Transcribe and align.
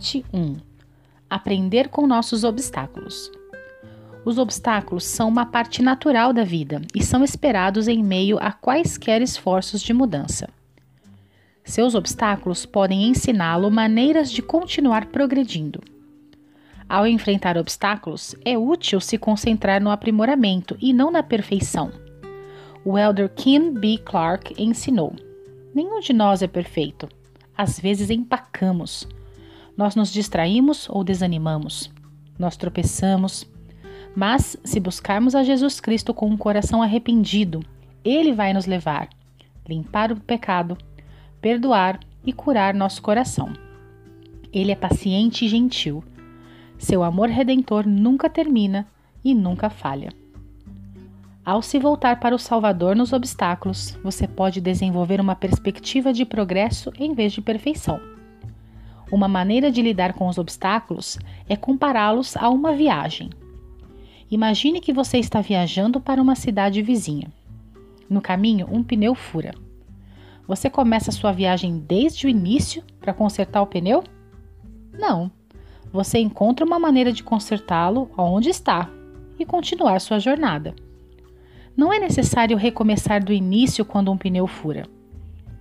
Parte 0.00 0.24
1 0.32 0.56
Aprender 1.28 1.88
com 1.90 2.06
nossos 2.06 2.42
obstáculos. 2.42 3.30
Os 4.24 4.38
obstáculos 4.38 5.04
são 5.04 5.28
uma 5.28 5.44
parte 5.44 5.82
natural 5.82 6.32
da 6.32 6.42
vida 6.42 6.80
e 6.94 7.04
são 7.04 7.22
esperados 7.22 7.86
em 7.86 8.02
meio 8.02 8.38
a 8.40 8.50
quaisquer 8.50 9.20
esforços 9.20 9.82
de 9.82 9.92
mudança. 9.92 10.48
Seus 11.62 11.94
obstáculos 11.94 12.64
podem 12.64 13.08
ensiná-lo 13.08 13.70
maneiras 13.70 14.32
de 14.32 14.40
continuar 14.40 15.04
progredindo. 15.04 15.82
Ao 16.88 17.06
enfrentar 17.06 17.58
obstáculos, 17.58 18.34
é 18.42 18.56
útil 18.56 19.02
se 19.02 19.18
concentrar 19.18 19.82
no 19.82 19.90
aprimoramento 19.90 20.78
e 20.80 20.94
não 20.94 21.10
na 21.10 21.22
perfeição. 21.22 21.92
O 22.82 22.96
elder 22.96 23.28
Kim 23.28 23.74
B. 23.74 23.98
Clark 23.98 24.54
ensinou: 24.56 25.14
Nenhum 25.74 26.00
de 26.00 26.14
nós 26.14 26.40
é 26.40 26.46
perfeito. 26.46 27.06
Às 27.54 27.78
vezes 27.78 28.08
empacamos. 28.08 29.06
Nós 29.80 29.96
nos 29.96 30.12
distraímos 30.12 30.90
ou 30.90 31.02
desanimamos. 31.02 31.90
Nós 32.38 32.54
tropeçamos. 32.54 33.50
Mas, 34.14 34.54
se 34.62 34.78
buscarmos 34.78 35.34
a 35.34 35.42
Jesus 35.42 35.80
Cristo 35.80 36.12
com 36.12 36.26
um 36.26 36.36
coração 36.36 36.82
arrependido, 36.82 37.64
Ele 38.04 38.30
vai 38.30 38.52
nos 38.52 38.66
levar, 38.66 39.08
limpar 39.66 40.12
o 40.12 40.20
pecado, 40.20 40.76
perdoar 41.40 41.98
e 42.26 42.30
curar 42.30 42.74
nosso 42.74 43.00
coração. 43.00 43.54
Ele 44.52 44.70
é 44.70 44.76
paciente 44.76 45.46
e 45.46 45.48
gentil. 45.48 46.04
Seu 46.76 47.02
amor 47.02 47.30
redentor 47.30 47.86
nunca 47.86 48.28
termina 48.28 48.86
e 49.24 49.34
nunca 49.34 49.70
falha. 49.70 50.10
Ao 51.42 51.62
se 51.62 51.78
voltar 51.78 52.20
para 52.20 52.34
o 52.34 52.38
Salvador 52.38 52.94
nos 52.94 53.14
obstáculos, 53.14 53.98
você 54.04 54.28
pode 54.28 54.60
desenvolver 54.60 55.22
uma 55.22 55.34
perspectiva 55.34 56.12
de 56.12 56.26
progresso 56.26 56.92
em 56.98 57.14
vez 57.14 57.32
de 57.32 57.40
perfeição. 57.40 58.19
Uma 59.10 59.26
maneira 59.26 59.72
de 59.72 59.82
lidar 59.82 60.12
com 60.12 60.28
os 60.28 60.38
obstáculos 60.38 61.18
é 61.48 61.56
compará-los 61.56 62.36
a 62.36 62.48
uma 62.48 62.72
viagem. 62.72 63.30
Imagine 64.30 64.80
que 64.80 64.92
você 64.92 65.18
está 65.18 65.40
viajando 65.40 66.00
para 66.00 66.22
uma 66.22 66.36
cidade 66.36 66.80
vizinha. 66.80 67.32
No 68.08 68.20
caminho, 68.20 68.68
um 68.70 68.82
pneu 68.84 69.14
fura. 69.14 69.52
Você 70.46 70.70
começa 70.70 71.10
sua 71.10 71.32
viagem 71.32 71.78
desde 71.78 72.26
o 72.26 72.30
início 72.30 72.84
para 73.00 73.12
consertar 73.12 73.62
o 73.62 73.66
pneu? 73.66 74.04
Não. 74.92 75.30
Você 75.92 76.18
encontra 76.18 76.64
uma 76.64 76.78
maneira 76.78 77.12
de 77.12 77.24
consertá-lo 77.24 78.08
onde 78.16 78.48
está 78.48 78.88
e 79.38 79.44
continuar 79.44 80.00
sua 80.00 80.20
jornada. 80.20 80.74
Não 81.76 81.92
é 81.92 81.98
necessário 81.98 82.56
recomeçar 82.56 83.24
do 83.24 83.32
início 83.32 83.84
quando 83.84 84.12
um 84.12 84.16
pneu 84.16 84.46
fura. 84.46 84.86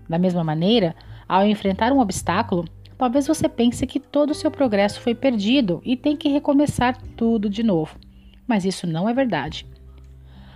Da 0.08 0.20
mesma 0.20 0.44
maneira, 0.44 0.96
ao 1.28 1.46
enfrentar 1.46 1.92
um 1.92 2.00
obstáculo, 2.00 2.66
talvez 3.00 3.26
você 3.26 3.48
pense 3.48 3.88
que 3.88 3.98
todo 3.98 4.32
o 4.32 4.36
seu 4.36 4.52
progresso 4.52 5.00
foi 5.00 5.16
perdido 5.16 5.82
e 5.86 5.96
tem 5.96 6.18
que 6.18 6.28
recomeçar 6.28 7.02
tudo 7.16 7.50
de 7.50 7.64
novo. 7.64 7.98
Mas 8.46 8.66
isso 8.66 8.86
não 8.86 9.08
é 9.08 9.14
verdade. 9.14 9.66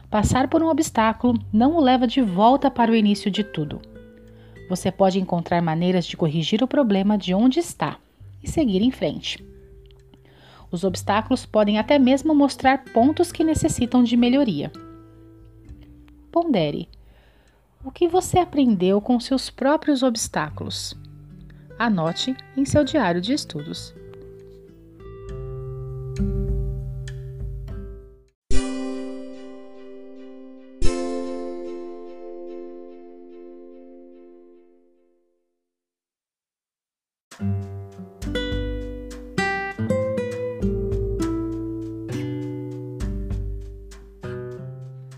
Passar 0.09 0.49
por 0.49 0.61
um 0.61 0.67
obstáculo 0.67 1.39
não 1.53 1.77
o 1.77 1.79
leva 1.79 2.05
de 2.05 2.21
volta 2.21 2.69
para 2.69 2.91
o 2.91 2.95
início 2.95 3.31
de 3.31 3.45
tudo. 3.45 3.81
Você 4.69 4.91
pode 4.91 5.21
encontrar 5.21 5.61
maneiras 5.61 6.05
de 6.05 6.17
corrigir 6.17 6.61
o 6.61 6.67
problema 6.67 7.17
de 7.17 7.33
onde 7.33 7.59
está 7.59 7.97
e 8.43 8.49
seguir 8.49 8.81
em 8.81 8.91
frente. 8.91 9.43
Os 10.69 10.83
obstáculos 10.83 11.45
podem 11.45 11.79
até 11.79 11.97
mesmo 11.97 12.35
mostrar 12.35 12.83
pontos 12.83 13.31
que 13.31 13.43
necessitam 13.43 14.03
de 14.03 14.17
melhoria. 14.17 14.69
Pondere. 16.29 16.89
O 17.85 17.91
que 17.91 18.05
você 18.05 18.37
aprendeu 18.39 18.99
com 18.99 19.17
seus 19.17 19.49
próprios 19.49 20.03
obstáculos? 20.03 20.93
Anote 21.77 22.35
em 22.55 22.65
seu 22.65 22.83
diário 22.83 23.19
de 23.19 23.33
estudos. 23.33 23.93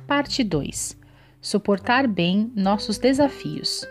Parte 0.08 0.44
2 0.44 0.98
Suportar 1.42 2.08
bem 2.08 2.52
nossos 2.56 2.98
desafios. 2.98 3.86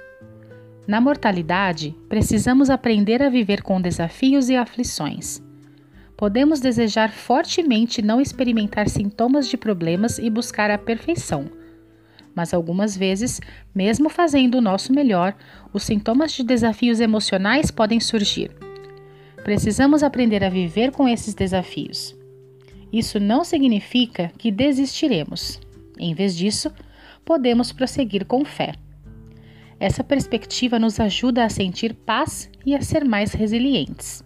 Na 0.87 1.00
mortalidade, 1.00 1.97
precisamos 2.11 2.69
aprender 2.69 3.22
a 3.22 3.31
viver 3.31 3.62
com 3.62 3.81
desafios 3.81 4.50
e 4.50 4.56
aflições. 4.56 5.43
Podemos 6.15 6.61
desejar 6.61 7.11
fortemente 7.11 8.03
não 8.03 8.21
experimentar 8.21 8.89
sintomas 8.89 9.49
de 9.49 9.56
problemas 9.56 10.19
e 10.19 10.28
buscar 10.28 10.71
a 10.71 10.77
perfeição. 10.77 11.47
Mas 12.34 12.53
algumas 12.53 12.97
vezes, 12.97 13.41
mesmo 13.75 14.11
fazendo 14.11 14.59
o 14.59 14.61
nosso 14.61 14.93
melhor, 14.93 15.34
os 15.72 15.84
sintomas 15.84 16.33
de 16.33 16.43
desafios 16.43 17.01
emocionais 17.01 17.71
podem 17.71 17.99
surgir. 17.99 18.51
Precisamos 19.43 20.03
aprender 20.03 20.45
a 20.45 20.51
viver 20.51 20.91
com 20.91 21.09
esses 21.09 21.33
desafios. 21.33 22.15
Isso 22.93 23.19
não 23.19 23.43
significa 23.43 24.31
que 24.39 24.51
desistiremos. 24.51 25.61
Em 25.99 26.15
vez 26.15 26.37
disso, 26.37 26.71
podemos 27.25 27.72
prosseguir 27.72 28.27
com 28.27 28.45
fé. 28.45 28.75
Essa 29.84 30.03
perspectiva 30.03 30.78
nos 30.78 30.99
ajuda 30.99 31.45
a 31.45 31.50
sentir 31.50 31.93
paz 31.93 32.50
e 32.65 32.75
a 32.75 32.81
ser 32.81 33.05
mais 33.05 33.34
resilientes. 33.34 34.25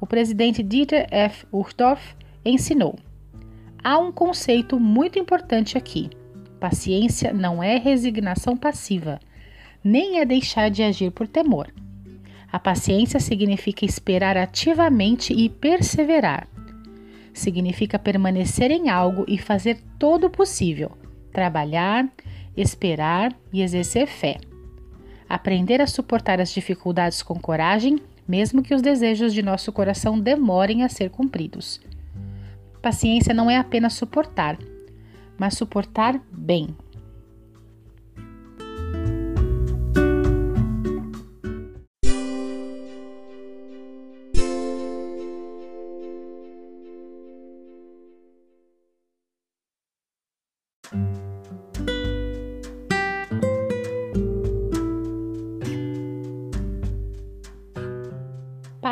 O 0.00 0.06
presidente 0.06 0.62
Dieter 0.62 1.06
F. 1.10 1.46
Uchtdorf 1.52 2.16
ensinou: 2.42 2.98
há 3.84 3.98
um 3.98 4.10
conceito 4.10 4.80
muito 4.80 5.18
importante 5.18 5.76
aqui. 5.76 6.08
Paciência 6.58 7.34
não 7.34 7.62
é 7.62 7.76
resignação 7.76 8.56
passiva, 8.56 9.20
nem 9.84 10.20
é 10.20 10.24
deixar 10.24 10.70
de 10.70 10.82
agir 10.82 11.10
por 11.10 11.28
temor. 11.28 11.70
A 12.50 12.58
paciência 12.58 13.20
significa 13.20 13.84
esperar 13.84 14.38
ativamente 14.38 15.34
e 15.34 15.50
perseverar. 15.50 16.48
Significa 17.34 17.98
permanecer 17.98 18.70
em 18.70 18.88
algo 18.88 19.26
e 19.28 19.36
fazer 19.36 19.76
todo 19.98 20.28
o 20.28 20.30
possível 20.30 20.96
trabalhar, 21.30 22.10
esperar 22.56 23.36
e 23.52 23.62
exercer 23.62 24.06
fé. 24.06 24.38
Aprender 25.28 25.80
a 25.80 25.86
suportar 25.86 26.40
as 26.40 26.50
dificuldades 26.50 27.22
com 27.22 27.38
coragem, 27.38 27.98
mesmo 28.26 28.62
que 28.62 28.74
os 28.74 28.82
desejos 28.82 29.34
de 29.34 29.42
nosso 29.42 29.72
coração 29.72 30.18
demorem 30.18 30.82
a 30.82 30.88
ser 30.88 31.10
cumpridos. 31.10 31.80
Paciência 32.80 33.34
não 33.34 33.50
é 33.50 33.56
apenas 33.56 33.94
suportar, 33.94 34.56
mas 35.36 35.54
suportar 35.54 36.20
bem. 36.30 36.68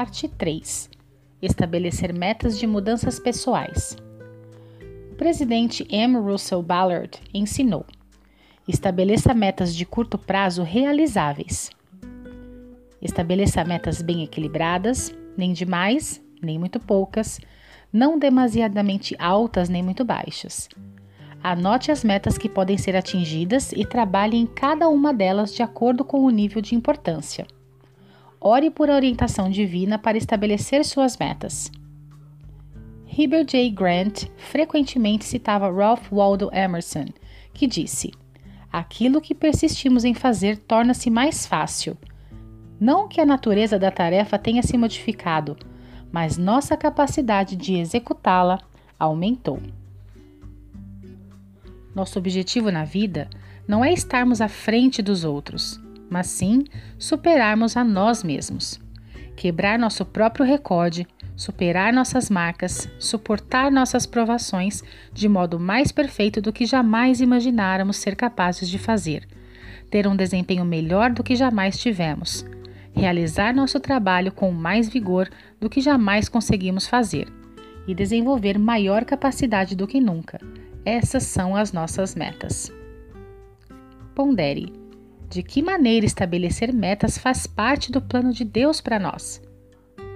Parte 0.05 0.29
3 0.29 0.91
Estabelecer 1.41 2.13
metas 2.13 2.59
de 2.59 2.67
mudanças 2.67 3.19
pessoais. 3.19 3.97
O 5.11 5.15
presidente 5.15 5.87
M. 5.89 6.19
Russell 6.19 6.63
Ballard 6.63 7.19
ensinou: 7.33 7.87
estabeleça 8.69 9.33
metas 9.33 9.75
de 9.75 9.87
curto 9.87 10.19
prazo 10.19 10.63
realizáveis. 10.63 11.71
Estabeleça 13.01 13.65
metas 13.65 14.03
bem 14.03 14.23
equilibradas, 14.23 15.11
nem 15.39 15.55
demais, 15.55 16.23
nem 16.43 16.59
muito 16.59 16.79
poucas, 16.79 17.41
não 17.91 18.19
demasiadamente 18.19 19.17
altas 19.19 19.71
nem 19.71 19.83
muito 19.83 20.05
baixas. 20.05 20.69
Anote 21.43 21.91
as 21.91 22.05
metas 22.05 22.37
que 22.37 22.51
podem 22.51 22.77
ser 22.77 22.95
atingidas 22.95 23.73
e 23.73 23.87
trabalhe 23.87 24.37
em 24.37 24.45
cada 24.45 24.87
uma 24.87 25.15
delas 25.15 25.55
de 25.55 25.63
acordo 25.63 26.05
com 26.05 26.21
o 26.21 26.31
nível 26.31 26.61
de 26.61 26.75
importância 26.75 27.47
ore 28.47 28.71
por 28.71 28.91
orientação 28.91 29.49
divina 29.49 29.99
para 29.99 30.19
estabelecer 30.19 30.85
suas 30.85 31.17
metas. 31.17 31.73
Heber 33.07 33.43
J. 33.43 33.71
Grant 33.71 34.25
frequentemente 34.37 35.25
citava 35.25 35.73
Ralph 35.73 36.13
Waldo 36.13 36.51
Emerson, 36.53 37.07
que 37.55 37.67
disse: 37.67 38.13
Aquilo 38.71 39.21
que 39.21 39.35
persistimos 39.35 40.05
em 40.05 40.13
fazer 40.13 40.59
torna-se 40.59 41.09
mais 41.09 41.47
fácil. 41.47 41.97
Não 42.79 43.09
que 43.09 43.19
a 43.21 43.25
natureza 43.25 43.79
da 43.79 43.91
tarefa 43.91 44.39
tenha 44.39 44.63
se 44.63 44.77
modificado, 44.77 45.57
mas 46.13 46.37
nossa 46.37 46.77
capacidade 46.77 47.57
de 47.57 47.77
executá-la 47.77 48.61
aumentou. 48.99 49.59
Nosso 51.95 52.19
objetivo 52.19 52.71
na 52.71 52.85
vida 52.85 53.31
não 53.67 53.83
é 53.83 53.93
estarmos 53.93 54.41
à 54.41 54.49
frente 54.49 55.01
dos 55.01 55.25
outros, 55.25 55.81
mas 56.11 56.27
sim 56.27 56.65
superarmos 56.99 57.77
a 57.77 57.85
nós 57.85 58.23
mesmos. 58.23 58.81
quebrar 59.37 59.79
nosso 59.79 60.05
próprio 60.05 60.47
recorde, 60.47 61.07
superar 61.37 61.93
nossas 61.93 62.31
marcas, 62.31 62.89
suportar 62.99 63.71
nossas 63.71 64.07
provações 64.07 64.83
de 65.13 65.29
modo 65.29 65.59
mais 65.59 65.91
perfeito 65.91 66.41
do 66.41 66.53
que 66.53 66.65
jamais 66.65 67.21
imagináramos 67.21 67.97
ser 67.97 68.15
capazes 68.15 68.69
de 68.69 68.79
fazer, 68.79 69.27
ter 69.91 70.07
um 70.07 70.15
desempenho 70.15 70.65
melhor 70.65 71.11
do 71.11 71.25
que 71.25 71.35
jamais 71.35 71.79
tivemos, 71.79 72.47
realizar 72.93 73.55
nosso 73.55 73.81
trabalho 73.81 74.31
com 74.31 74.53
mais 74.53 74.89
vigor 74.89 75.29
do 75.61 75.69
que 75.69 75.81
jamais 75.81 76.29
conseguimos 76.29 76.87
fazer 76.87 77.27
e 77.87 77.95
desenvolver 77.95 78.59
maior 78.59 79.05
capacidade 79.05 79.75
do 79.75 79.87
que 79.87 80.01
nunca. 80.01 80.41
Essas 80.85 81.25
são 81.25 81.57
as 81.57 81.73
nossas 81.73 82.15
metas. 82.15 82.73
Pondere: 84.15 84.73
de 85.35 85.43
que 85.43 85.61
maneira 85.61 86.07
estabelecer 86.07 86.73
metas 86.73 87.19
faz 87.19 87.45
parte 87.45 87.91
do 87.91 88.01
plano 88.01 88.33
de 88.33 88.45
Deus 88.45 88.81
para 88.81 89.01
nós? 89.01 89.43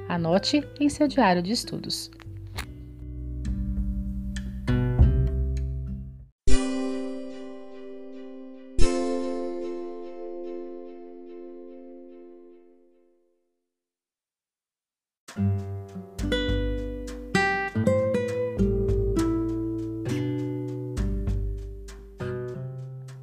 Anote 0.09 0.62
em 0.79 0.88
seu 0.88 1.09
diário 1.09 1.43
de 1.43 1.50
estudos. 1.50 2.09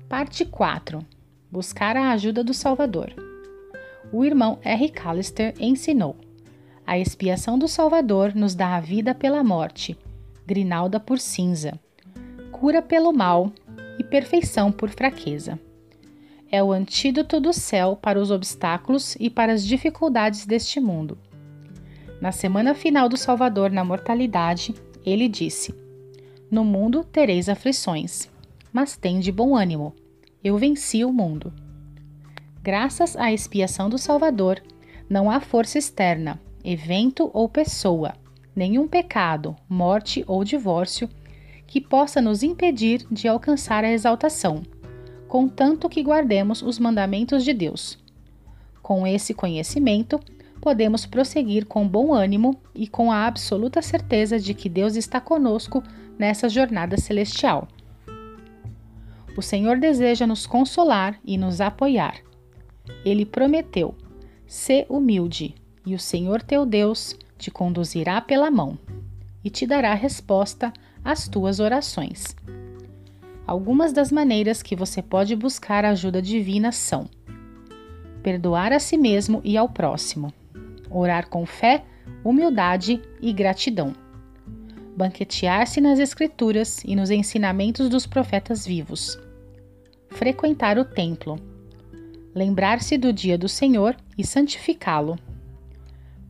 Parte 0.10 0.44
4 0.44 1.15
Buscar 1.56 1.96
a 1.96 2.12
ajuda 2.12 2.44
do 2.44 2.54
Salvador. 2.54 3.14
O 4.12 4.26
irmão 4.26 4.60
R. 4.62 4.90
Callister 4.90 5.54
ensinou: 5.58 6.18
a 6.86 7.00
expiação 7.00 7.58
do 7.58 7.66
Salvador 7.66 8.36
nos 8.36 8.54
dá 8.54 8.76
a 8.76 8.82
vida 8.82 9.16
pela 9.16 9.42
morte, 9.42 9.98
grinalda 10.46 11.00
por 11.00 11.18
cinza, 11.18 11.80
cura 12.52 12.82
pelo 12.82 13.14
mal 13.14 13.54
e 13.98 14.04
perfeição 14.04 14.70
por 14.70 14.90
fraqueza. 14.90 15.58
É 16.52 16.62
o 16.62 16.74
antídoto 16.74 17.40
do 17.40 17.54
céu 17.54 17.98
para 18.02 18.20
os 18.20 18.32
obstáculos 18.32 19.16
e 19.18 19.30
para 19.30 19.54
as 19.54 19.66
dificuldades 19.66 20.46
deste 20.46 20.82
mundo. 20.82 21.18
Na 22.20 22.34
semana 22.34 22.76
final 22.76 23.08
do 23.08 23.16
Salvador 23.16 23.72
na 23.72 23.86
mortalidade, 23.86 24.76
ele 25.06 25.30
disse: 25.30 25.74
No 26.52 26.66
mundo 26.66 27.02
tereis 27.02 27.48
aflições, 27.48 28.30
mas 28.74 28.98
tem 28.98 29.22
de 29.22 29.32
bom 29.32 29.56
ânimo. 29.56 29.96
Eu 30.46 30.60
venci 30.60 31.04
o 31.04 31.12
mundo. 31.12 31.52
Graças 32.62 33.16
à 33.16 33.34
expiação 33.34 33.90
do 33.90 33.98
Salvador, 33.98 34.62
não 35.10 35.32
há 35.32 35.40
força 35.40 35.80
externa, 35.80 36.40
evento 36.64 37.32
ou 37.34 37.50
pessoa, 37.50 38.14
nenhum 38.56 38.88
pecado, 38.88 39.56
morte 39.68 40.24
ou 40.28 40.44
divórcio 40.44 41.10
que 41.66 41.82
possa 41.82 42.22
nos 42.22 42.44
impedir 42.44 43.08
de 43.10 43.28
alcançar 43.28 43.84
a 43.84 43.92
exaltação, 43.92 44.62
contanto 45.28 45.90
que 45.90 46.04
guardemos 46.04 46.62
os 46.62 46.78
mandamentos 46.78 47.44
de 47.44 47.52
Deus. 47.52 47.98
Com 48.84 49.08
esse 49.08 49.34
conhecimento, 49.34 50.20
podemos 50.62 51.08
prosseguir 51.08 51.66
com 51.66 51.88
bom 51.88 52.14
ânimo 52.14 52.56
e 52.76 52.88
com 52.88 53.12
a 53.12 53.26
absoluta 53.26 53.82
certeza 53.82 54.40
de 54.40 54.54
que 54.54 54.70
Deus 54.70 54.96
está 54.96 55.20
conosco 55.20 55.82
nessa 56.20 56.48
jornada 56.48 56.98
celestial. 56.98 57.68
O 59.38 59.42
Senhor 59.42 59.78
deseja 59.78 60.26
nos 60.26 60.48
consolar 60.48 61.20
e 61.24 61.38
nos 61.38 61.60
apoiar. 61.60 62.16
Ele 63.04 63.26
prometeu: 63.26 63.94
"Sê 64.48 64.86
humilde, 64.90 65.56
e 65.86 65.94
o 65.94 66.00
Senhor 66.00 66.42
teu 66.42 66.66
Deus 66.66 67.16
te 67.38 67.52
conduzirá 67.52 68.22
pela 68.22 68.50
mão 68.50 68.78
e 69.44 69.50
te 69.50 69.68
dará 69.68 69.94
resposta 69.94 70.74
às 71.04 71.28
tuas 71.28 71.60
orações. 71.60 72.36
Algumas 73.46 73.94
das 73.94 74.12
maneiras 74.12 74.64
que 74.64 74.76
você 74.76 75.02
pode 75.02 75.36
buscar 75.36 75.86
ajuda 75.86 76.22
divina 76.22 76.72
são: 76.72 77.08
perdoar 78.24 78.74
a 78.74 78.80
si 78.80 78.98
mesmo 78.98 79.42
e 79.44 79.56
ao 79.56 79.70
próximo, 79.70 80.34
orar 80.90 81.30
com 81.30 81.46
fé, 81.46 81.84
humildade 82.24 83.00
e 83.22 83.32
gratidão, 83.32 83.94
banquetear-se 84.98 85.80
nas 85.80 86.00
Escrituras 86.00 86.82
e 86.84 86.96
nos 86.96 87.12
ensinamentos 87.12 87.88
dos 87.88 88.08
profetas 88.08 88.66
vivos, 88.66 89.20
frequentar 90.16 90.78
o 90.78 90.86
templo, 90.86 91.40
lembrar-se 92.34 92.98
do 92.98 93.14
dia 93.14 93.38
do 93.38 93.48
Senhor 93.48 93.96
e 94.18 94.26
santificá-lo 94.26 95.20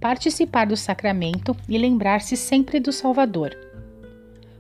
participar 0.06 0.68
do 0.68 0.78
sacramento 0.78 1.58
e 1.68 1.80
lembrar-se 1.80 2.38
sempre 2.38 2.80
do 2.80 2.92
Salvador. 2.92 3.58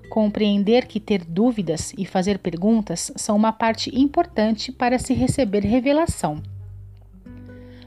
Compreender 0.10 0.88
que 0.88 1.00
ter 1.00 1.24
dúvidas 1.24 1.94
e 1.96 2.04
fazer 2.04 2.40
perguntas 2.40 3.12
são 3.16 3.36
uma 3.36 3.54
parte 3.54 3.96
importante 3.96 4.72
para 4.72 4.98
se 4.98 5.14
receber 5.14 5.64
revelação. 5.64 6.42